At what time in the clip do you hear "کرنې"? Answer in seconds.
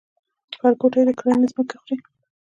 1.19-1.47